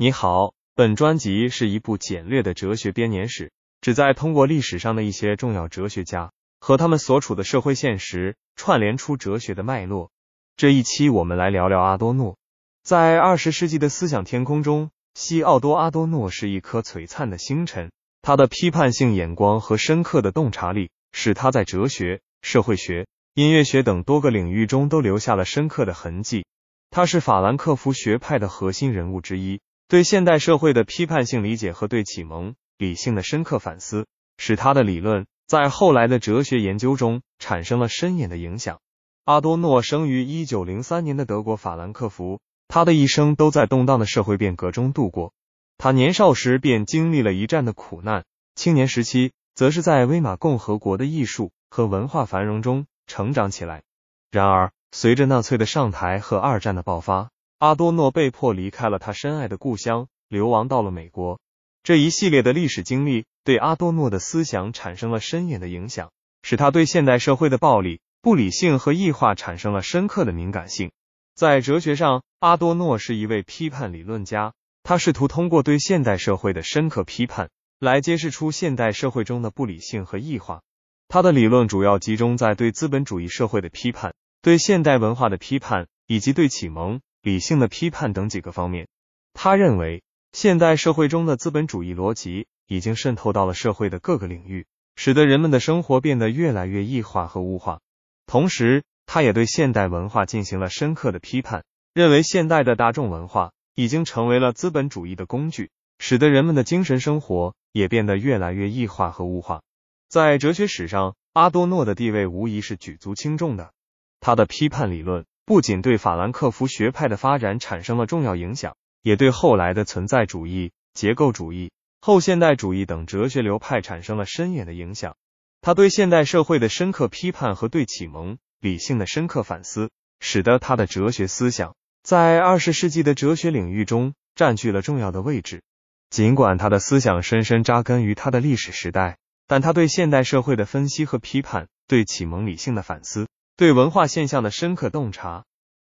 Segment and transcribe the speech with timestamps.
[0.00, 3.50] 你好，本专辑是一部简略的哲学编年史，
[3.80, 10.12] 旨在通过历史上的一些重要哲学家和他们所处的社会现实，串联出哲学的脉络。
[10.56, 12.36] 这一期我们来聊聊阿多诺。
[12.84, 17.90] 在二十世纪的思想天空中，西奥多·阿多诺是一颗璀璨的星辰。
[18.22, 26.46] 他的批判性眼光和深刻的洞察力，使他在哲学、社会学、音乐学等多个领域中都留下了深刻的痕迹。
[26.88, 29.60] 他是法兰克福学派的核心人物之一。
[29.88, 34.06] 对现代社会的批判性理解和对启蒙理性的深刻反思，
[34.36, 38.80] 使他的理论在后来的哲学研究中产生了深远的影响。
[39.24, 42.38] 阿多诺生于一九零三年的德国法兰克福，
[42.68, 45.32] 他的一生都在动荡的社会变革中度过。
[45.78, 48.26] 他年少时便经历了一战的苦难，
[48.56, 53.84] 青年时期则是在威玛共和国的艺术和文化繁荣中成长起来。
[54.30, 61.40] 然而，随着纳粹的上台和二战的爆发，阿多诺被迫离开了他深爱的故乡，流亡到了美国。
[61.82, 70.92] 这一系列的历史经历对阿多诺的思想产生了深远的影响，使他对现代社会的暴力、不理性和异化产生了深刻的敏感性。
[71.34, 74.52] 在哲学上，阿多诺是一位批判理论家，
[74.84, 77.50] 他试图通过对现代社会的深刻批判，
[77.80, 80.62] 来揭示出现代社会中的不理性和异化。
[81.08, 87.00] 他的理论主要集中在对资本主义社会的批判、对现代文化的批判以及对启蒙。
[87.28, 88.88] 理性的批判等几个方面，
[89.34, 97.80] 他认为现代社会中的资本主义逻辑已经渗透到了社会的各个领域，使得人们的生活变得越来越异化和物化。
[98.24, 109.60] 同时，他也对现代文化进行了深刻的批判，认为现代的大众文化已经成为了资本主义的工具，使得人们的精神生活也变得越来越异化和物化。
[110.08, 113.74] 在哲学史上，阿多诺的地位无疑是举足轻重的，
[114.18, 115.26] 他的批判理论。
[115.48, 125.16] 不仅对法兰克福学派的发展产生了重要影响，也对后来的存在主义、结构主义、后现代主义等哲学流派产生了深远的影响。
[125.62, 129.88] 他对现代社会的深刻批判和对启蒙理性的深刻反思，
[130.20, 135.62] 使得他的哲学思想在二十世纪的哲学领域中占据了重要的位置。
[136.10, 143.28] 尽管他的思想深深扎根于他的历史时代，但他对现代社会的分析和批判，对启蒙理性的反思。
[143.58, 145.44] 对文化现象的深刻洞察，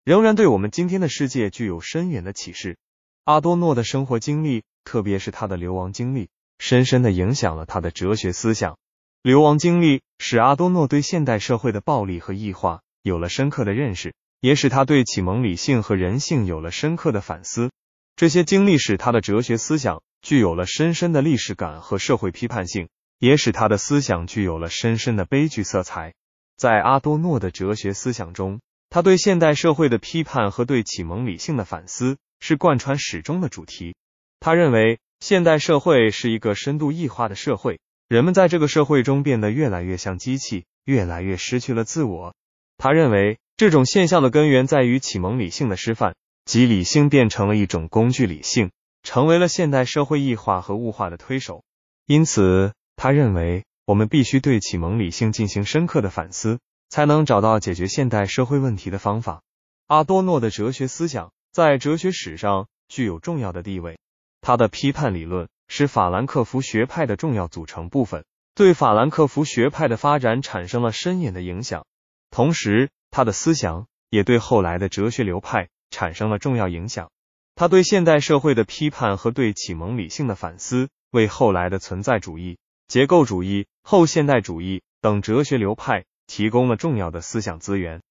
[0.06, 2.78] 仍然对我们今天的世界具有深远的启示。
[3.26, 6.30] 阿多诺的生活经历，特别是他的流亡经历，
[6.60, 8.78] 深深的影响了他的哲学思想。
[9.22, 17.72] 流亡经历使阿多诺对现代社会的暴力和异化有了深刻的认识，也使他对启蒙理性和人性有了深刻的反思。
[18.16, 22.88] 这些经历使他的哲学思想具有了深深的历史感和社会批判性，
[23.20, 26.14] 也使他的思想具有了深深的悲剧色彩。
[26.58, 33.96] 在阿多诺的哲学思想中，他对现代社会的批判和对启蒙理性的反思是贯穿始终的主题。
[34.40, 42.34] 他认为，现代社会是一个深度异化的社会，人们在这个社会中变得越来越像机器，越来越失去了自我。
[42.80, 48.72] 他认为，这种现象的根源在于启蒙理性的失范，即理性变成了一种工具理性，
[49.04, 51.64] 成为了现代社会异化和物化的推手。
[52.08, 53.64] 因此，他认为。
[53.88, 56.60] 我们必须对启蒙理性进行深刻的反思，
[56.90, 59.44] 才能找到解决现代社会问题的方法。
[59.86, 63.98] 阿多诺的哲学思想在哲学史上具有重要的地位，
[64.42, 68.26] 他的批判理论是法兰克福学派的重要组成部分，
[68.56, 71.86] 对法兰克福学派的发展产生了深远的影响。
[72.30, 77.10] 同时，他的思想也对后来的哲学流派产生了重要影响。
[77.56, 82.58] 他对现代社会的批判和对启蒙理性的反思，为后来的存在主义。
[82.88, 88.02] 结构主义、后现代主义等哲学流派提供了重要的思想资源。